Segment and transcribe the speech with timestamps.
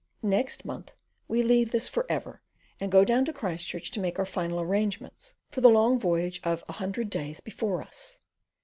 [0.23, 0.93] Next month
[1.27, 2.41] we leave this for ever,
[2.79, 6.63] and go down to Christchurch to make our final arrangements for the long voyage of
[6.67, 8.17] a hundred days before us.